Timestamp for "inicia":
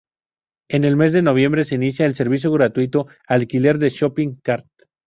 1.75-2.07